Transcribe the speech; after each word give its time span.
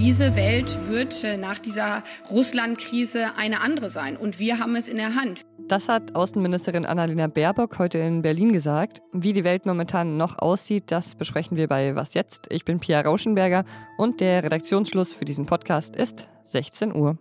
Diese 0.00 0.34
Welt 0.34 0.88
wird 0.88 1.22
äh, 1.24 1.36
nach 1.36 1.58
dieser 1.58 2.02
Russland-Krise 2.30 3.36
eine 3.36 3.60
andere 3.60 3.90
sein 3.90 4.16
und 4.16 4.38
wir 4.38 4.58
haben 4.58 4.74
es 4.74 4.88
in 4.88 4.96
der 4.96 5.14
Hand. 5.14 5.46
Das 5.68 5.90
hat 5.90 6.16
Außenministerin 6.16 6.86
Annalena 6.86 7.26
Baerbock 7.26 7.78
heute 7.78 7.98
in 7.98 8.22
Berlin 8.22 8.52
gesagt. 8.52 9.02
Wie 9.12 9.34
die 9.34 9.44
Welt 9.44 9.66
momentan 9.66 10.16
noch 10.16 10.38
aussieht, 10.38 10.84
das 10.86 11.14
besprechen 11.16 11.58
wir 11.58 11.68
bei 11.68 11.94
Was 11.96 12.14
jetzt? 12.14 12.46
Ich 12.50 12.64
bin 12.64 12.80
Pia 12.80 13.02
Rauschenberger 13.02 13.64
und 13.98 14.20
der 14.20 14.42
Redaktionsschluss 14.42 15.12
für 15.12 15.26
diesen 15.26 15.44
Podcast 15.44 15.94
ist 15.94 16.26
16 16.44 16.94
Uhr. 16.94 17.18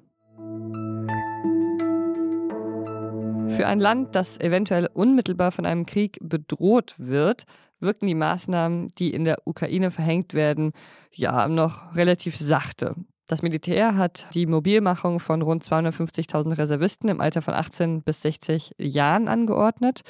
Für 3.59 3.67
ein 3.67 3.81
Land, 3.81 4.15
das 4.15 4.39
eventuell 4.39 4.89
unmittelbar 4.93 5.51
von 5.51 5.65
einem 5.65 5.85
Krieg 5.85 6.17
bedroht 6.21 6.95
wird, 6.97 7.43
wirken 7.81 8.07
die 8.07 8.15
Maßnahmen, 8.15 8.87
die 8.97 9.13
in 9.13 9.25
der 9.25 9.45
Ukraine 9.45 9.91
verhängt 9.91 10.33
werden, 10.33 10.71
ja 11.11 11.45
noch 11.49 11.93
relativ 11.93 12.37
sachte. 12.37 12.95
Das 13.27 13.41
Militär 13.41 13.97
hat 13.97 14.33
die 14.33 14.45
Mobilmachung 14.45 15.19
von 15.19 15.41
rund 15.41 15.65
250.000 15.65 16.57
Reservisten 16.57 17.09
im 17.09 17.19
Alter 17.19 17.41
von 17.41 17.53
18 17.53 18.01
bis 18.01 18.21
60 18.21 18.75
Jahren 18.77 19.27
angeordnet. 19.27 20.03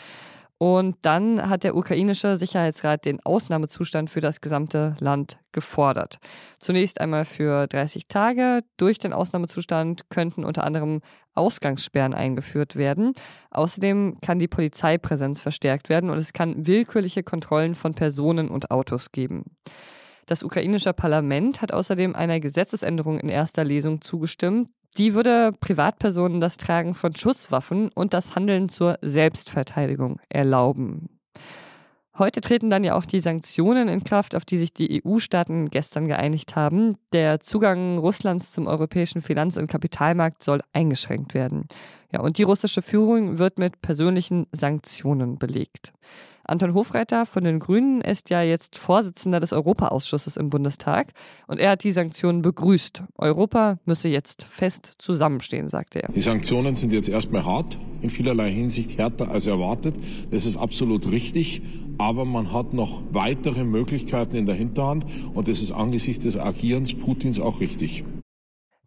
Und 0.60 0.98
dann 1.04 1.50
hat 1.50 1.64
der 1.64 1.74
ukrainische 1.74 2.36
Sicherheitsrat 2.36 3.06
den 3.06 3.22
Ausnahmezustand 3.22 4.10
für 4.10 4.20
das 4.20 4.42
gesamte 4.42 4.98
Land 5.00 5.40
gefordert. 5.54 6.20
Zunächst 6.60 7.00
einmal 7.00 7.24
für 7.24 7.66
30 7.68 8.10
Tage. 8.10 8.60
Durch 8.76 9.00
den 9.00 9.14
Ausnahmezustand 9.14 10.10
könnten 10.10 10.44
unter 10.44 10.66
anderem 10.66 11.00
Ausgangssperren 11.34 12.14
eingeführt 12.14 12.76
werden. 12.76 13.14
Außerdem 13.52 14.18
kann 14.22 14.38
die 14.38 14.50
Polizeipräsenz 14.50 15.40
verstärkt 15.40 15.88
werden 15.88 16.10
und 16.10 16.18
es 16.18 16.34
kann 16.34 16.68
willkürliche 16.68 17.24
Kontrollen 17.24 17.74
von 17.74 17.94
Personen 17.94 18.50
und 18.50 18.70
Autos 18.70 19.14
geben. 19.14 19.46
Das 20.26 20.44
ukrainische 20.44 20.92
Parlament 20.92 21.62
hat 21.62 21.72
außerdem 21.72 22.16
einer 22.16 22.42
Gesetzesänderung 22.42 23.18
in 23.18 23.30
erster 23.30 23.64
Lesung 23.64 24.02
zugestimmt, 24.02 24.70
die 24.98 25.14
würde 25.14 25.54
Privatpersonen 25.60 26.42
das 26.42 26.58
Tragen 26.58 26.94
von 26.94 27.16
Schusswaffen 27.16 27.90
und 27.94 28.14
das 28.14 28.36
Handeln 28.36 28.70
zur 28.70 28.98
Selbstverteidigung 29.02 30.20
erlauben. 30.30 31.10
Heute 32.20 32.42
treten 32.42 32.70
dann 32.70 32.84
ja 32.84 32.96
auch 32.96 33.06
die 33.06 33.22
Sanktionen 33.22 33.88
in 33.88 34.04
Kraft, 34.04 34.36
auf 34.36 34.44
die 34.44 34.58
sich 34.58 34.74
die 34.74 35.02
EU-Staaten 35.02 35.70
gestern 35.70 36.06
geeinigt 36.06 36.58
haben. 36.58 36.98
Der 37.14 37.40
Zugang 37.40 37.98
Russlands 37.98 38.52
zum 38.52 38.68
europäischen 38.68 39.22
Finanz- 39.22 39.56
und 39.56 39.68
Kapitalmarkt 39.68 40.44
soll 40.44 40.60
eingeschränkt 40.74 41.34
werden. 41.34 41.70
Ja, 42.12 42.20
und 42.20 42.38
die 42.38 42.44
russische 42.44 42.82
Führung 42.82 43.38
wird 43.38 43.58
mit 43.58 43.82
persönlichen 43.82 44.48
Sanktionen 44.52 45.38
belegt. 45.38 45.94
Anton 46.50 46.74
Hofreiter 46.74 47.26
von 47.26 47.44
den 47.44 47.60
Grünen 47.60 48.02
ist 48.02 48.30
ja 48.32 48.42
jetzt 48.42 48.78
Vorsitzender 48.78 49.40
des 49.40 49.54
Europaausschusses 49.54 50.36
im 50.36 50.50
Bundestag 50.50 51.14
und 51.48 51.60
er 51.60 51.72
hat 51.72 51.84
die 51.84 51.92
Sanktionen 51.92 52.42
begrüßt. 52.42 53.04
Europa 53.18 53.78
müsse 53.86 54.08
jetzt 54.08 54.44
fest 54.44 54.94
zusammenstehen, 54.98 55.70
sagte 55.70 56.02
er. 56.02 56.12
Die 56.12 56.22
Sanktionen 56.22 56.76
sind 56.76 56.92
jetzt 56.92 57.08
erstmal 57.08 57.46
hart, 57.46 57.78
in 58.02 58.10
vielerlei 58.10 58.52
Hinsicht 58.52 58.98
härter 58.98 59.30
als 59.30 59.46
erwartet. 59.46 59.96
Das 60.32 60.46
ist 60.46 60.58
absolut 60.58 61.12
richtig, 61.12 61.62
aber 62.00 62.26
man 62.26 62.52
hat 62.52 62.74
noch 62.74 63.04
weitere 63.12 63.64
Möglichkeiten 63.64 64.36
in 64.36 64.46
der 64.48 64.56
Hinterhand 64.56 65.06
und 65.34 65.48
das 65.48 65.62
ist 65.62 65.72
angesichts 65.72 66.24
des 66.24 66.38
Agierens 66.38 66.96
Putins 66.96 67.40
auch 67.40 67.60
richtig. 67.60 68.04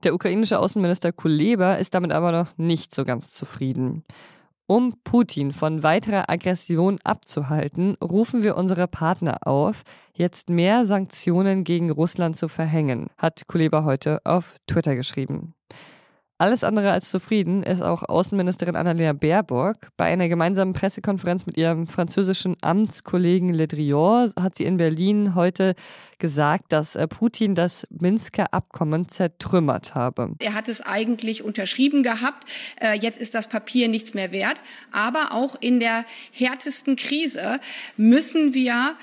Der 0.02 0.14
ukrainische 0.14 0.58
Außenminister 0.58 1.12
Kuleba 1.12 1.74
ist 1.74 1.94
damit 1.94 2.10
aber 2.10 2.32
noch 2.32 2.58
nicht 2.58 2.92
so 2.92 3.04
ganz 3.04 3.32
zufrieden. 3.32 4.02
Um 4.66 4.94
Putin 5.04 5.52
von 5.52 5.82
weiterer 5.82 6.30
Aggression 6.30 6.98
abzuhalten, 7.04 7.96
rufen 8.02 8.42
wir 8.42 8.56
unsere 8.56 8.86
Partner 8.86 9.46
auf, 9.46 9.82
jetzt 10.14 10.50
mehr 10.50 10.86
Sanktionen 10.86 11.64
gegen 11.64 11.90
Russland 11.90 12.36
zu 12.36 12.48
verhängen, 12.48 13.08
hat 13.18 13.48
Kuleba 13.48 13.84
heute 13.84 14.20
auf 14.24 14.56
Twitter 14.66 14.94
geschrieben. 14.94 15.54
Alles 16.42 16.64
andere 16.64 16.90
als 16.90 17.08
zufrieden 17.08 17.62
ist 17.62 17.82
auch 17.82 18.02
Außenministerin 18.02 18.74
Annalena 18.74 19.12
Baerbock. 19.12 19.76
Bei 19.96 20.06
einer 20.06 20.26
gemeinsamen 20.26 20.72
Pressekonferenz 20.72 21.46
mit 21.46 21.56
ihrem 21.56 21.86
französischen 21.86 22.56
Amtskollegen 22.62 23.50
Le 23.50 23.68
Drian 23.68 24.32
hat 24.36 24.56
sie 24.58 24.64
in 24.64 24.76
Berlin 24.76 25.36
heute 25.36 25.76
gesagt, 26.18 26.72
dass 26.72 26.96
äh, 26.96 27.06
Putin 27.06 27.54
das 27.54 27.86
Minsker 27.90 28.52
Abkommen 28.52 29.08
zertrümmert 29.08 29.94
habe. 29.94 30.34
Er 30.40 30.54
hat 30.54 30.68
es 30.68 30.80
eigentlich 30.80 31.44
unterschrieben 31.44 32.02
gehabt. 32.02 32.44
Äh, 32.80 32.98
jetzt 32.98 33.20
ist 33.20 33.36
das 33.36 33.48
Papier 33.48 33.86
nichts 33.86 34.12
mehr 34.12 34.32
wert. 34.32 34.60
Aber 34.90 35.28
auch 35.30 35.54
in 35.60 35.78
der 35.78 36.04
härtesten 36.32 36.96
Krise 36.96 37.60
müssen 37.96 38.52
wir 38.52 38.96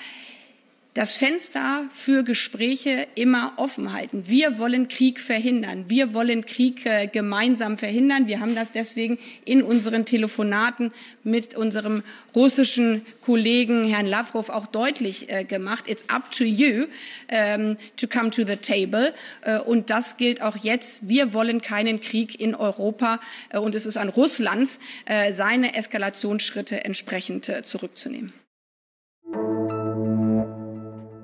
das 0.95 1.15
Fenster 1.15 1.87
für 1.93 2.23
Gespräche 2.23 3.07
immer 3.13 3.53
offen 3.57 3.93
halten. 3.93 4.27
Wir 4.27 4.57
wollen 4.57 4.87
Krieg 4.87 5.19
verhindern. 5.19 5.85
Wir 5.87 6.15
wollen 6.15 6.45
Krieg 6.45 6.83
äh, 6.85 7.05
gemeinsam 7.05 7.77
verhindern. 7.77 8.25
Wir 8.25 8.39
haben 8.39 8.55
das 8.55 8.71
deswegen 8.71 9.19
in 9.45 9.61
unseren 9.61 10.05
Telefonaten 10.05 10.91
mit 11.23 11.55
unserem 11.55 12.01
russischen 12.35 13.05
Kollegen 13.21 13.87
Herrn 13.87 14.07
Lavrov 14.07 14.49
auch 14.49 14.65
deutlich 14.65 15.31
äh, 15.31 15.43
gemacht. 15.43 15.85
It's 15.87 16.03
up 16.07 16.31
to 16.31 16.43
you 16.43 16.87
ähm, 17.27 17.77
to 17.95 18.07
come 18.07 18.31
to 18.31 18.43
the 18.43 18.57
table. 18.57 19.13
Äh, 19.41 19.59
und 19.59 19.91
das 19.91 20.17
gilt 20.17 20.41
auch 20.41 20.57
jetzt. 20.57 21.07
Wir 21.07 21.33
wollen 21.33 21.61
keinen 21.61 22.01
Krieg 22.01 22.41
in 22.41 22.55
Europa. 22.55 23.19
Äh, 23.49 23.59
und 23.59 23.75
es 23.75 23.85
ist 23.85 23.97
an 23.97 24.09
Russlands, 24.09 24.79
äh, 25.05 25.33
seine 25.33 25.75
Eskalationsschritte 25.75 26.83
entsprechend 26.83 27.47
äh, 27.47 27.61
zurückzunehmen. 27.63 28.33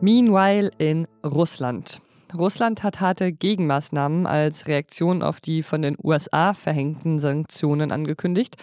Meanwhile 0.01 0.71
in 0.77 1.07
Russland. 1.23 2.01
Russland 2.33 2.83
hat 2.83 2.99
harte 2.99 3.31
Gegenmaßnahmen 3.31 4.27
als 4.27 4.67
Reaktion 4.67 5.23
auf 5.23 5.39
die 5.39 5.63
von 5.63 5.81
den 5.81 5.95
USA 6.03 6.53
verhängten 6.53 7.19
Sanktionen 7.19 7.91
angekündigt. 7.91 8.57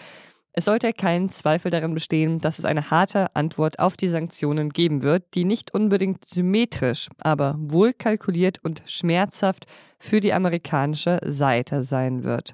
Es 0.55 0.65
sollte 0.65 0.93
kein 0.93 1.29
Zweifel 1.29 1.71
daran 1.71 1.95
bestehen, 1.95 2.39
dass 2.39 2.59
es 2.59 2.65
eine 2.65 2.91
harte 2.91 3.35
Antwort 3.35 3.79
auf 3.79 3.97
die 3.97 4.07
Sanktionen 4.07 4.69
geben 4.69 5.01
wird, 5.01 5.23
die 5.33 5.45
nicht 5.45 5.73
unbedingt 5.73 6.25
symmetrisch, 6.25 7.09
aber 7.17 7.55
wohl 7.57 7.93
kalkuliert 7.93 8.59
und 8.63 8.83
schmerzhaft 8.85 9.65
für 9.97 10.21
die 10.21 10.33
amerikanische 10.33 11.19
Seite 11.25 11.81
sein 11.81 12.23
wird. 12.23 12.53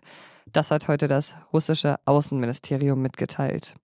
Das 0.54 0.72
hat 0.72 0.88
heute 0.88 1.08
das 1.08 1.36
russische 1.54 1.96
Außenministerium 2.06 3.02
mitgeteilt. 3.02 3.76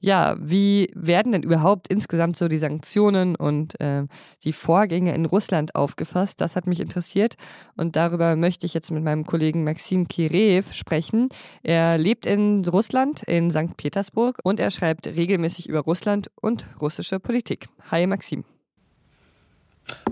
Ja, 0.00 0.34
wie 0.40 0.90
werden 0.94 1.30
denn 1.30 1.44
überhaupt 1.44 1.86
insgesamt 1.86 2.36
so 2.36 2.48
die 2.48 2.58
Sanktionen 2.58 3.36
und 3.36 3.78
äh, 3.80 4.04
die 4.42 4.52
Vorgänge 4.52 5.14
in 5.14 5.26
Russland 5.26 5.76
aufgefasst? 5.76 6.40
Das 6.40 6.56
hat 6.56 6.66
mich 6.66 6.80
interessiert 6.80 7.36
und 7.76 7.94
darüber 7.94 8.34
möchte 8.34 8.66
ich 8.66 8.74
jetzt 8.74 8.90
mit 8.90 9.04
meinem 9.04 9.24
Kollegen 9.24 9.62
Maxim 9.62 10.08
Kirev 10.08 10.74
sprechen. 10.74 11.28
Er 11.62 11.98
lebt 11.98 12.26
in 12.26 12.64
Russland, 12.64 13.22
in 13.22 13.52
St. 13.52 13.76
Petersburg 13.76 14.38
und 14.42 14.58
er 14.58 14.72
schreibt 14.72 15.06
regelmäßig 15.06 15.68
über 15.68 15.80
Russland 15.80 16.32
und 16.40 16.66
russische 16.80 17.20
Politik. 17.20 17.68
Hi 17.92 18.08
Maxim. 18.08 18.44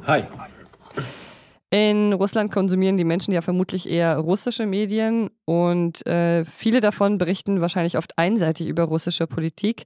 Hi. 0.07 0.25
In 1.71 2.13
Russland 2.13 2.51
konsumieren 2.51 2.97
die 2.97 3.05
Menschen 3.05 3.33
ja 3.33 3.43
vermutlich 3.43 3.89
eher 3.89 4.17
russische 4.19 4.67
Medien 4.67 5.31
und 5.45 6.05
äh, 6.05 6.45
viele 6.45 6.81
davon 6.81 7.17
berichten 7.17 7.61
wahrscheinlich 7.61 7.97
oft 7.97 8.19
einseitig 8.19 8.67
über 8.67 8.83
russische 8.85 9.29
Politik. 9.29 9.85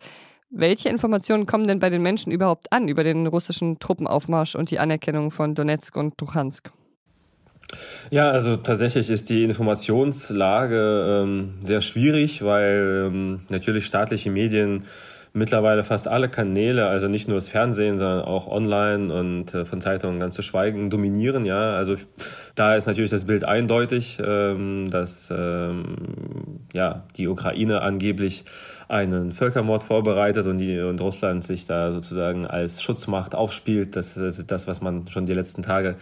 Welche 0.49 0.89
Informationen 0.89 1.44
kommen 1.44 1.67
denn 1.67 1.81
bei 1.81 1.91
den 1.91 2.00
Menschen 2.00 2.33
überhaupt 2.33 2.73
an 2.73 2.89
über 2.89 3.05
den 3.05 3.27
russischen 3.27 3.81
Truppenaufmarsch 3.81 4.55
und 4.55 4.71
die 4.71 4.78
Anerkennung 4.78 5.31
von 5.31 5.55
Donetsk 5.55 5.94
und 5.97 6.19
Luhansk? 6.19 6.73
Ja, 8.11 8.31
also 8.31 8.56
tatsächlich 8.56 9.11
ist 9.11 9.28
die 9.28 9.44
Informationslage 9.44 11.23
ähm, 11.25 11.55
sehr 11.62 11.83
schwierig, 11.83 12.43
weil 12.43 13.09
ähm, 13.09 13.41
natürlich 13.50 13.84
staatliche 13.84 14.31
Medien 14.31 14.84
mittlerweile 15.34 15.83
fast 15.83 16.06
alle 16.06 16.28
Kanäle, 16.28 16.87
also 16.87 17.09
nicht 17.09 17.27
nur 17.27 17.37
das 17.37 17.49
Fernsehen, 17.49 17.99
sondern 17.99 18.21
auch 18.21 18.47
online 18.47 19.12
und 19.12 19.53
äh, 19.53 19.65
von 19.65 19.81
Zeitungen 19.81 20.20
ganz 20.20 20.37
zu 20.37 20.43
schweigen, 20.43 20.91
dominieren. 20.91 21.44
Ja, 21.44 21.75
also 21.75 21.97
da 22.55 22.76
ist 22.76 22.87
natürlich 22.87 23.11
das 23.11 23.25
Bild 23.25 23.44
eindeutig, 23.44 24.19
ähm, 24.25 24.88
dass 24.88 25.29
ähm, 25.37 25.97
ja 26.73 27.05
die 27.17 27.26
Ukraine 27.26 27.82
angeblich 27.82 28.44
einen 28.87 29.32
Völkermord 29.32 29.82
vorbereitet 29.82 30.47
und, 30.47 30.58
die, 30.58 30.79
und 30.79 31.00
Russland 31.00 31.43
sich 31.43 31.67
da 31.67 31.91
sozusagen 31.91 32.47
als 32.47 32.81
Schutzmacht 32.81 33.35
aufspielt. 33.35 33.97
Das 33.97 34.17
ist 34.17 34.50
das, 34.53 34.69
was 34.69 34.81
man 34.82 35.08
schon 35.08 35.26
die 35.26 35.32
letzten 35.32 35.62
Tage 35.62 35.97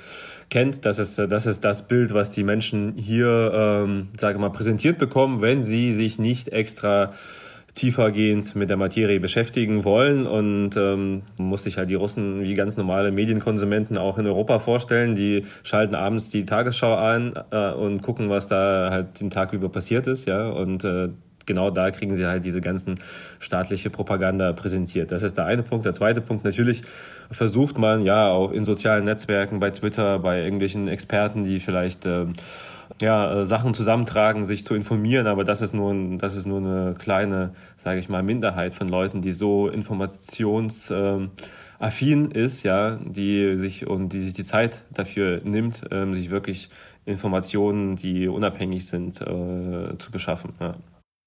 kennt. 0.50 0.84
Das 0.84 0.98
ist 0.98 1.18
das, 1.18 1.46
ist 1.46 1.64
das 1.64 1.88
Bild, 1.88 2.12
was 2.12 2.32
die 2.32 2.44
Menschen 2.44 2.94
hier, 2.96 3.52
ähm, 3.54 4.08
sage 4.18 4.38
mal, 4.38 4.50
präsentiert 4.50 4.98
bekommen, 4.98 5.40
wenn 5.40 5.62
sie 5.62 5.94
sich 5.94 6.18
nicht 6.18 6.48
extra 6.48 7.12
tiefergehend 7.74 8.54
mit 8.54 8.68
der 8.68 8.76
Materie 8.76 9.18
beschäftigen 9.18 9.84
wollen. 9.84 10.26
Und 10.26 10.76
ähm, 10.76 11.22
muss 11.36 11.64
sich 11.64 11.78
halt 11.78 11.90
die 11.90 11.94
Russen 11.94 12.42
wie 12.42 12.54
ganz 12.54 12.76
normale 12.76 13.12
Medienkonsumenten 13.12 13.96
auch 13.96 14.18
in 14.18 14.26
Europa 14.26 14.58
vorstellen. 14.58 15.14
Die 15.14 15.44
schalten 15.62 15.94
abends 15.94 16.30
die 16.30 16.44
Tagesschau 16.44 16.96
ein 16.96 17.34
äh, 17.50 17.72
und 17.72 18.02
gucken, 18.02 18.28
was 18.28 18.46
da 18.46 18.90
halt 18.90 19.20
den 19.20 19.30
Tag 19.30 19.52
über 19.52 19.68
passiert 19.70 20.06
ist. 20.06 20.26
Ja, 20.26 20.50
und 20.50 20.84
äh, 20.84 21.08
genau 21.46 21.70
da 21.70 21.90
kriegen 21.90 22.14
sie 22.16 22.26
halt 22.26 22.44
diese 22.44 22.60
ganzen 22.60 23.00
staatliche 23.40 23.90
Propaganda 23.90 24.52
präsentiert. 24.52 25.10
Das 25.10 25.22
ist 25.22 25.36
der 25.36 25.46
eine 25.46 25.62
Punkt. 25.62 25.86
Der 25.86 25.94
zweite 25.94 26.20
Punkt, 26.20 26.44
natürlich 26.44 26.82
versucht 27.30 27.78
man 27.78 28.02
ja 28.02 28.28
auch 28.28 28.52
in 28.52 28.64
sozialen 28.64 29.04
Netzwerken, 29.04 29.60
bei 29.60 29.70
Twitter, 29.70 30.18
bei 30.18 30.42
irgendwelchen 30.42 30.88
Experten, 30.88 31.44
die 31.44 31.60
vielleicht 31.60 32.06
ähm, 32.06 32.34
ja, 33.00 33.40
äh, 33.40 33.44
Sachen 33.44 33.74
zusammentragen, 33.74 34.44
sich 34.44 34.64
zu 34.64 34.74
informieren, 34.74 35.26
aber 35.26 35.44
das 35.44 35.62
ist 35.62 35.74
nur, 35.74 35.94
das 36.18 36.36
ist 36.36 36.46
nur 36.46 36.58
eine 36.58 36.94
kleine, 36.98 37.54
sage 37.76 38.00
ich 38.00 38.08
mal, 38.08 38.22
Minderheit 38.22 38.74
von 38.74 38.88
Leuten, 38.88 39.22
die 39.22 39.32
so 39.32 39.68
informationsaffin 39.68 42.30
ist, 42.32 42.62
ja, 42.62 42.96
die 42.96 43.56
sich 43.56 43.86
und 43.86 44.10
die 44.10 44.20
sich 44.20 44.34
die 44.34 44.44
Zeit 44.44 44.82
dafür 44.90 45.40
nimmt, 45.44 45.82
ähm, 45.90 46.14
sich 46.14 46.30
wirklich 46.30 46.70
Informationen, 47.04 47.96
die 47.96 48.28
unabhängig 48.28 48.86
sind, 48.86 49.20
äh, 49.20 49.98
zu 49.98 50.10
beschaffen. 50.10 50.54
Ja. 50.60 50.76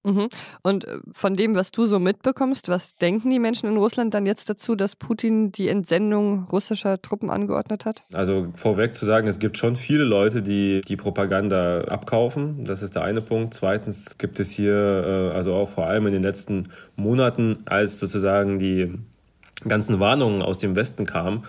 Mhm. 0.06 0.28
Und 0.62 0.84
äh, 0.84 0.98
von 1.10 1.34
dem, 1.34 1.56
was 1.56 1.72
du 1.72 1.86
so 1.86 1.98
mitbekommst, 1.98 2.68
was 2.68 2.94
denken 2.94 3.28
die 3.30 3.40
Menschen 3.40 3.68
in 3.68 3.76
Russland 3.76 4.14
dann 4.14 4.24
jetzt 4.24 4.48
dazu, 4.48 4.76
dass 4.76 4.94
Putin 4.94 5.50
die 5.50 5.68
Entsendung 5.68 6.44
russischer 6.44 7.02
Truppen 7.02 7.28
angeordnet 7.28 7.84
hat? 7.84 8.04
Also 8.12 8.46
vorweg 8.54 8.94
zu 8.94 9.04
sagen, 9.04 9.26
es 9.26 9.40
gibt 9.40 9.58
schon 9.58 9.74
viele 9.74 10.04
Leute, 10.04 10.42
die 10.42 10.80
die 10.86 10.96
Propaganda 10.96 11.82
abkaufen. 11.82 12.64
Das 12.64 12.82
ist 12.82 12.94
der 12.94 13.02
eine 13.02 13.20
Punkt. 13.20 13.54
Zweitens 13.54 14.16
gibt 14.16 14.38
es 14.38 14.50
hier, 14.52 14.72
äh, 14.72 15.34
also 15.34 15.54
auch 15.54 15.68
vor 15.68 15.86
allem 15.86 16.06
in 16.06 16.12
den 16.12 16.22
letzten 16.22 16.68
Monaten, 16.94 17.64
als 17.66 17.98
sozusagen 17.98 18.60
die 18.60 18.94
ganzen 19.66 19.98
Warnungen 19.98 20.42
aus 20.42 20.58
dem 20.58 20.76
Westen 20.76 21.04
kamen, 21.04 21.44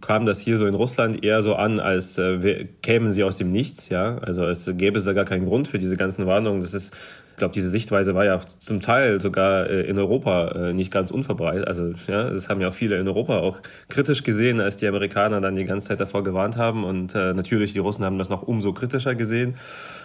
kam 0.00 0.26
das 0.26 0.40
hier 0.40 0.58
so 0.58 0.66
in 0.66 0.74
Russland 0.74 1.24
eher 1.24 1.42
so 1.42 1.54
an, 1.54 1.80
als 1.80 2.18
äh, 2.18 2.66
kämen 2.82 3.12
sie 3.12 3.24
aus 3.24 3.36
dem 3.36 3.50
Nichts, 3.50 3.88
ja. 3.88 4.18
Also 4.18 4.44
es 4.44 4.68
gäbe 4.74 4.98
es 4.98 5.04
da 5.04 5.12
gar 5.12 5.24
keinen 5.24 5.46
Grund 5.46 5.68
für 5.68 5.78
diese 5.78 5.96
ganzen 5.96 6.26
Warnungen. 6.26 6.62
Das 6.62 6.74
ist 6.74 6.92
ich 7.34 7.38
glaube, 7.38 7.52
diese 7.52 7.68
Sichtweise 7.68 8.14
war 8.14 8.24
ja 8.24 8.40
zum 8.60 8.80
Teil 8.80 9.20
sogar 9.20 9.68
äh, 9.68 9.80
in 9.88 9.98
Europa 9.98 10.52
äh, 10.52 10.72
nicht 10.72 10.92
ganz 10.92 11.10
unverbreitet. 11.10 11.66
Also 11.66 11.92
ja, 12.06 12.30
das 12.30 12.48
haben 12.48 12.60
ja 12.60 12.68
auch 12.68 12.74
viele 12.74 12.96
in 12.96 13.08
Europa 13.08 13.38
auch 13.38 13.58
kritisch 13.88 14.22
gesehen, 14.22 14.60
als 14.60 14.76
die 14.76 14.86
Amerikaner 14.86 15.40
dann 15.40 15.56
die 15.56 15.64
ganze 15.64 15.88
Zeit 15.88 15.98
davor 15.98 16.22
gewarnt 16.22 16.56
haben. 16.56 16.84
Und 16.84 17.12
äh, 17.16 17.34
natürlich 17.34 17.72
die 17.72 17.80
Russen 17.80 18.04
haben 18.04 18.18
das 18.18 18.28
noch 18.28 18.42
umso 18.42 18.72
kritischer 18.72 19.16
gesehen. 19.16 19.56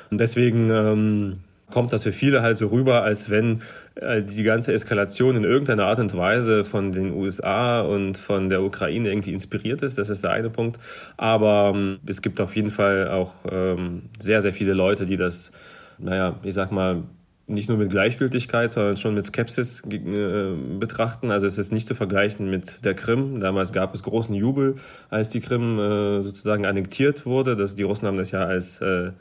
Und 0.09 0.19
deswegen 0.19 0.71
ähm, 0.71 1.37
kommt 1.69 1.93
das 1.93 2.01
für 2.01 2.11
viele 2.11 2.41
halt 2.41 2.57
so 2.57 2.65
rüber, 2.65 3.03
als 3.03 3.29
wenn 3.29 3.61
äh, 3.93 4.23
die 4.23 4.41
ganze 4.41 4.73
Eskalation 4.73 5.35
in 5.35 5.43
irgendeiner 5.43 5.85
Art 5.85 5.99
und 5.99 6.17
Weise 6.17 6.65
von 6.65 6.93
den 6.93 7.13
USA 7.13 7.81
und 7.81 8.17
von 8.17 8.49
der 8.49 8.63
Ukraine 8.63 9.09
irgendwie 9.09 9.33
inspiriert 9.33 9.83
ist. 9.83 9.99
Das 9.99 10.09
ist 10.09 10.23
der 10.23 10.31
eine 10.31 10.49
Punkt. 10.49 10.79
Aber 11.15 11.73
ähm, 11.75 11.99
es 12.07 12.23
gibt 12.23 12.41
auf 12.41 12.55
jeden 12.55 12.71
Fall 12.71 13.07
auch 13.11 13.35
ähm, 13.51 14.09
sehr, 14.17 14.41
sehr 14.41 14.51
viele 14.51 14.73
Leute, 14.73 15.05
die 15.05 15.15
das, 15.15 15.51
naja, 15.99 16.39
ich 16.41 16.55
sag 16.55 16.71
mal, 16.71 17.03
nicht 17.49 17.67
nur 17.67 17.77
mit 17.77 17.89
Gleichgültigkeit, 17.89 18.71
sondern 18.71 18.97
schon 18.97 19.15
mit 19.15 19.25
Skepsis 19.25 19.83
äh, 19.89 20.53
betrachten. 20.79 21.31
Also 21.31 21.47
es 21.47 21.57
ist 21.57 21.71
nicht 21.71 21.87
zu 21.87 21.95
vergleichen 21.95 22.49
mit 22.49 22.85
der 22.85 22.93
Krim. 22.93 23.39
Damals 23.39 23.73
gab 23.73 23.93
es 23.93 24.03
großen 24.03 24.35
Jubel, 24.35 24.75
als 25.09 25.29
die 25.29 25.41
Krim 25.41 25.79
äh, 25.79 26.21
sozusagen 26.21 26.65
annektiert 26.65 27.25
wurde. 27.25 27.55
Das, 27.55 27.75
die 27.75 27.83
Russen 27.83 28.07
haben 28.07 28.17
das 28.17 28.31
ja 28.31 28.43
als 28.43 28.81
äh, 28.81 29.11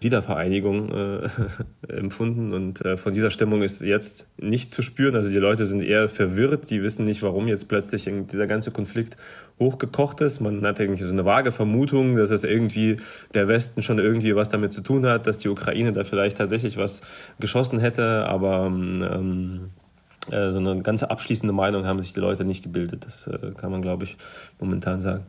Wiedervereinigung 0.00 0.90
äh, 0.90 1.28
empfunden. 1.88 2.52
Und 2.52 2.84
äh, 2.84 2.96
von 2.96 3.12
dieser 3.12 3.30
Stimmung 3.30 3.62
ist 3.62 3.80
jetzt 3.80 4.26
nichts 4.36 4.70
zu 4.70 4.82
spüren. 4.82 5.14
Also 5.14 5.28
die 5.28 5.36
Leute 5.36 5.66
sind 5.66 5.82
eher 5.82 6.08
verwirrt, 6.08 6.70
die 6.70 6.82
wissen 6.82 7.04
nicht, 7.04 7.22
warum 7.22 7.48
jetzt 7.48 7.68
plötzlich 7.68 8.04
dieser 8.04 8.46
ganze 8.46 8.70
Konflikt 8.70 9.16
hochgekocht 9.58 10.20
ist. 10.20 10.40
Man 10.40 10.64
hat 10.66 10.80
irgendwie 10.80 11.04
so 11.04 11.12
eine 11.12 11.24
vage 11.24 11.52
Vermutung, 11.52 12.16
dass 12.16 12.30
es 12.30 12.44
irgendwie 12.44 12.98
der 13.34 13.48
Westen 13.48 13.82
schon 13.82 13.98
irgendwie 13.98 14.36
was 14.36 14.48
damit 14.48 14.72
zu 14.72 14.82
tun 14.82 15.06
hat, 15.06 15.26
dass 15.26 15.38
die 15.38 15.48
Ukraine 15.48 15.92
da 15.92 16.04
vielleicht 16.04 16.36
tatsächlich 16.36 16.76
was 16.76 17.02
geschossen 17.40 17.78
hätte, 17.78 18.26
aber 18.26 18.66
ähm, 18.66 19.70
äh, 20.30 20.50
so 20.50 20.58
eine 20.58 20.82
ganz 20.82 21.02
abschließende 21.02 21.52
Meinung 21.52 21.86
haben 21.86 22.00
sich 22.00 22.12
die 22.12 22.20
Leute 22.20 22.44
nicht 22.44 22.62
gebildet. 22.62 23.06
Das 23.06 23.26
äh, 23.26 23.52
kann 23.56 23.70
man, 23.70 23.82
glaube 23.82 24.04
ich, 24.04 24.16
momentan 24.58 25.00
sagen. 25.00 25.26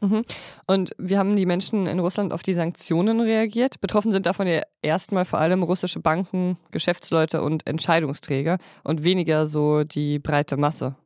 Mhm. 0.00 0.22
Und 0.66 0.92
wie 0.98 1.18
haben 1.18 1.36
die 1.36 1.46
Menschen 1.46 1.86
in 1.86 1.98
Russland 1.98 2.32
auf 2.32 2.42
die 2.42 2.54
Sanktionen 2.54 3.20
reagiert? 3.20 3.80
Betroffen 3.80 4.12
sind 4.12 4.26
davon 4.26 4.46
ja 4.46 4.62
erstmal 4.82 5.24
vor 5.24 5.40
allem 5.40 5.62
russische 5.62 6.00
Banken, 6.00 6.56
Geschäftsleute 6.70 7.42
und 7.42 7.66
Entscheidungsträger 7.66 8.58
und 8.84 9.04
weniger 9.04 9.46
so 9.46 9.84
die 9.84 10.18
breite 10.18 10.56
Masse. 10.56 10.96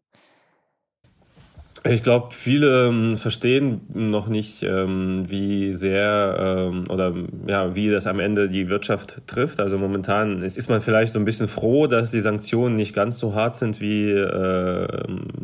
Ich 1.84 2.04
glaube, 2.04 2.28
viele 2.30 2.86
ähm, 2.86 3.16
verstehen 3.16 3.80
noch 3.92 4.28
nicht, 4.28 4.62
ähm, 4.62 5.24
wie 5.28 5.72
sehr 5.72 6.36
ähm, 6.38 6.84
oder 6.88 7.12
ja, 7.48 7.74
wie 7.74 7.90
das 7.90 8.06
am 8.06 8.20
Ende 8.20 8.48
die 8.48 8.68
Wirtschaft 8.68 9.20
trifft. 9.26 9.58
Also 9.58 9.78
momentan 9.78 10.42
ist, 10.42 10.68
man 10.68 10.80
vielleicht 10.80 11.12
so 11.12 11.18
ein 11.18 11.24
bisschen 11.24 11.48
froh, 11.48 11.88
dass 11.88 12.12
die 12.12 12.20
Sanktionen 12.20 12.76
nicht 12.76 12.94
ganz 12.94 13.18
so 13.18 13.34
hart 13.34 13.56
sind, 13.56 13.80
wie 13.80 14.10
äh, 14.10 14.86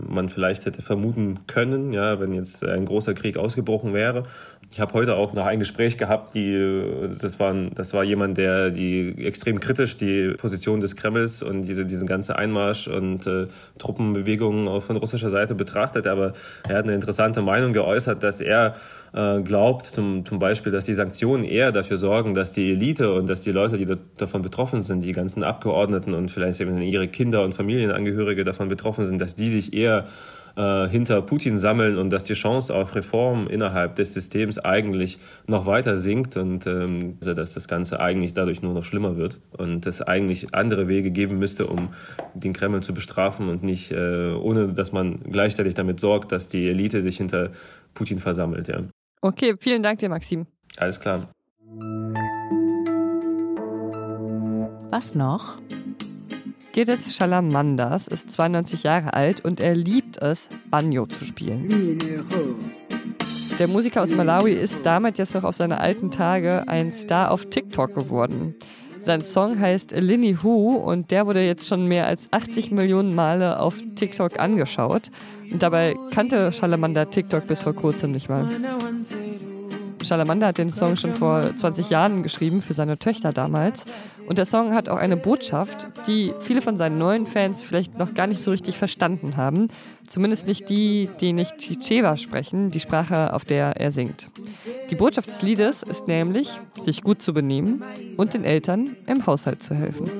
man 0.09 0.29
vielleicht 0.29 0.65
hätte 0.65 0.81
vermuten 0.81 1.41
können, 1.49 1.93
ja, 1.93 2.21
wenn 2.21 2.33
jetzt 2.33 2.65
ein 2.65 2.85
großer 2.85 3.15
Krieg 3.15 3.37
ausgebrochen 3.37 3.93
wäre. 3.93 4.23
Ich 4.71 4.81
habe 4.81 4.93
heute 4.93 5.17
auch 5.17 5.33
noch 5.33 5.47
ein 5.47 5.59
Gespräch 5.59 5.97
gehabt, 5.97 6.35
die, 6.35 6.83
das, 7.21 7.41
war, 7.41 7.55
das 7.75 7.95
war 7.95 8.05
jemand, 8.05 8.37
der 8.37 8.71
die 8.71 9.15
extrem 9.25 9.61
kritisch 9.61 9.97
die 9.97 10.35
Position 10.37 10.81
des 10.81 10.95
Kremls 10.95 11.43
und 11.43 11.63
diese, 11.63 11.87
diesen 11.87 12.07
ganzen 12.07 12.33
Einmarsch 12.33 12.87
und 12.87 13.27
äh, 13.27 13.47
Truppenbewegungen 13.79 14.83
von 14.83 14.97
russischer 14.99 15.31
Seite 15.31 15.55
betrachtet. 15.55 16.07
Aber 16.07 16.35
er 16.69 16.77
hat 16.77 16.85
eine 16.85 16.95
interessante 16.95 17.41
Meinung 17.41 17.73
geäußert, 17.73 18.23
dass 18.23 18.41
er 18.41 18.77
äh, 19.15 19.41
glaubt, 19.41 19.87
zum, 19.87 20.27
zum 20.27 20.39
Beispiel, 20.39 20.71
dass 20.71 20.85
die 20.85 20.95
Sanktionen 20.95 21.45
eher 21.45 21.73
dafür 21.73 21.97
sorgen, 21.97 22.35
dass 22.35 22.53
die 22.53 22.71
Elite 22.73 23.13
und 23.15 23.27
dass 23.27 23.41
die 23.41 23.53
Leute, 23.53 23.79
die 23.79 23.97
davon 24.19 24.43
betroffen 24.43 24.83
sind, 24.83 25.01
die 25.01 25.13
ganzen 25.13 25.43
Abgeordneten 25.45 26.13
und 26.13 26.31
vielleicht 26.31 26.61
eben 26.61 26.81
ihre 26.83 27.09
Kinder 27.09 27.43
und 27.43 27.55
Familienangehörige 27.55 28.45
davon 28.45 28.69
betroffen 28.69 29.07
sind, 29.07 29.19
dass 29.19 29.35
die 29.35 29.49
sich 29.49 29.73
eher 29.73 30.05
äh, 30.59 30.89
hinter 30.89 31.23
Putin 31.23 31.57
sammeln 31.57 31.99
und 31.99 32.11
dass 32.11 32.25
die 32.25 32.35
Chance 32.35 32.75
auf 32.75 32.97
Reform 32.97 33.47
innerhalb 33.47 33.95
des 33.95 34.13
Systems 34.13 34.59
eigentlich 34.59 35.19
noch 35.47 35.67
weiter 35.67 35.97
sinkt 35.97 36.37
und 36.37 36.67
ähm, 36.67 37.17
also 37.21 37.33
dass 37.35 37.55
das 37.55 37.69
Ganze 37.69 38.01
eigentlich 38.01 38.35
dadurch 38.35 38.61
nur 38.61 38.75
noch 38.75 38.83
schlimmer 38.83 39.17
wird 39.17 39.39
und 39.57 39.87
es 39.87 40.03
eigentlich 40.03 40.55
andere 40.55 40.89
Wege 40.89 41.13
geben 41.13 41.39
müsste, 41.39 41.69
um 41.69 41.91
den 42.35 42.53
Kreml 42.53 42.83
zu 42.83 42.93
bestrafen 42.93 43.49
und 43.49 43.63
nicht 43.63 43.93
äh, 43.93 44.33
ohne, 44.33 44.73
dass 44.73 44.91
man 44.91 45.21
gleichzeitig 45.31 45.75
damit 45.75 46.01
sorgt, 46.01 46.33
dass 46.33 46.49
die 46.49 46.69
Elite 46.69 47.03
sich 47.03 47.19
hinter 47.19 47.53
Putin 47.95 48.19
versammelt. 48.19 48.67
Ja. 48.67 48.83
Okay, 49.21 49.55
vielen 49.59 49.85
Dank 49.85 50.01
dir, 50.01 50.11
Maxim. 50.11 50.47
Alles 50.77 50.99
klar. 50.99 51.29
Was 54.91 55.15
noch? 55.15 55.57
Gildes 56.73 57.17
Schalamandas 57.17 58.09
ist 58.09 58.31
92 58.31 58.83
Jahre 58.83 59.15
alt 59.15 59.45
und 59.45 59.61
er 59.61 59.75
liebt 59.75 60.19
es, 60.19 60.49
Banjo 60.71 61.07
zu 61.07 61.25
spielen. 61.25 61.99
Der 63.59 63.67
Musiker 63.67 64.03
aus 64.03 64.15
Malawi 64.15 64.53
ist 64.53 64.87
damit 64.87 65.19
jetzt 65.19 65.35
noch 65.35 65.45
auf 65.45 65.57
seine 65.57 65.81
alten 65.81 66.11
Tage 66.11 66.65
ein 66.69 66.93
Star 66.93 67.31
auf 67.31 67.47
TikTok 67.47 67.95
geworden. 67.95 68.55
Sein 69.01 69.23
Song 69.23 69.59
heißt 69.59 69.93
Linny 69.93 70.37
Hu 70.43 70.77
und 70.77 71.11
der 71.11 71.27
wurde 71.27 71.45
jetzt 71.45 71.67
schon 71.67 71.87
mehr 71.87 72.07
als 72.07 72.33
80 72.33 72.71
Millionen 72.73 73.15
Male 73.15 73.59
auf 73.59 73.79
TikTok 73.95 74.39
angeschaut. 74.39 75.11
Und 75.51 75.63
dabei 75.63 75.97
kannte 76.11 76.53
Shalamander 76.53 77.11
TikTok 77.11 77.47
bis 77.47 77.61
vor 77.61 77.75
kurzem 77.75 78.13
nicht 78.13 78.29
mal. 78.29 78.47
Shalamander 80.09 80.49
hat 80.49 80.59
den 80.59 80.71
Song 80.71 80.97
schon 80.97 81.13
vor 81.13 81.55
20 81.55 81.91
Jahren 81.91 82.23
geschrieben 82.23 82.61
für 82.61 82.73
seine 82.73 82.99
Töchter 82.99 83.33
damals. 83.33 83.85
Und 84.27 84.39
der 84.39 84.47
Song 84.47 84.75
hat 84.75 84.89
auch 84.89 84.97
eine 84.97 85.17
Botschaft, 85.17 85.87
die 86.07 86.33
viele 86.41 86.63
von 86.63 86.77
seinen 86.77 86.99
neuen 86.99 87.27
Fans 87.27 87.63
vielleicht 87.63 87.99
noch 87.99 88.15
gar 88.15 88.27
nicht 88.27 88.43
so 88.43 88.51
richtig 88.51 88.77
verstanden 88.77 89.37
haben. 89.37 89.69
Zumindest 90.07 90.47
nicht 90.47 90.69
die, 90.71 91.09
die 91.21 91.33
nicht 91.33 91.59
Chichewa 91.59 92.17
sprechen, 92.17 92.71
die 92.71 92.81
Sprache, 92.81 93.33
auf 93.35 93.45
der 93.45 93.77
er 93.77 93.91
singt. 93.91 94.29
Die 94.91 94.97
Botschaft 94.97 95.29
des 95.29 95.43
Liedes 95.43 95.83
ist 95.83 96.09
nämlich, 96.09 96.59
sich 96.81 97.03
gut 97.03 97.21
zu 97.23 97.35
benehmen 97.35 97.83
und 98.17 98.35
den 98.35 98.45
Eltern 98.45 98.97
im 99.07 99.27
Haushalt 99.27 99.63
zu 99.63 99.75
helfen. 99.75 100.11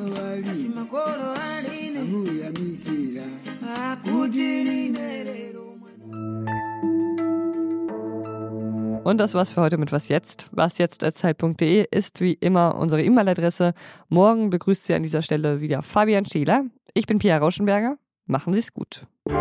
Und 9.09 9.17
das 9.17 9.33
war's 9.33 9.51
für 9.51 9.63
heute 9.63 9.79
mit 9.79 9.91
Was 9.91 10.09
Jetzt. 10.09 10.51
Was 10.53 10.77
jetzt 10.77 11.01
Zeit.de 11.01 11.87
ist 11.91 12.21
wie 12.21 12.35
immer 12.35 12.75
unsere 12.75 13.03
E-Mail-Adresse. 13.03 13.73
Morgen 14.11 14.51
begrüßt 14.51 14.85
Sie 14.85 14.93
an 14.93 15.03
dieser 15.03 15.23
Stelle 15.23 15.63
wieder 15.63 15.81
Fabian 15.81 16.27
Schieler. 16.27 16.65
Ich 16.93 17.07
bin 17.07 17.19
Pia 17.19 17.39
Rauschenberger. 17.39 17.97
Machen 18.27 18.53
Sie 18.53 18.59
es 18.59 18.75
gut. 18.75 19.07
Und 19.25 19.35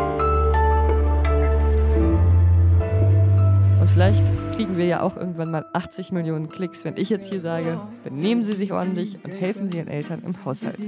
vielleicht 3.92 4.24
kriegen 4.56 4.78
wir 4.78 4.86
ja 4.86 5.02
auch 5.02 5.18
irgendwann 5.18 5.52
mal 5.52 5.66
80 5.74 6.14
Millionen 6.14 6.48
Klicks, 6.48 6.86
wenn 6.86 6.96
ich 6.96 7.10
jetzt 7.10 7.30
hier 7.30 7.42
sage, 7.42 7.82
benehmen 8.06 8.44
Sie 8.44 8.54
sich 8.54 8.72
ordentlich 8.72 9.18
und 9.22 9.32
helfen 9.32 9.70
Sie 9.70 9.80
Ihren 9.80 9.90
Eltern 9.90 10.24
im 10.24 10.46
Haushalt. 10.46 10.80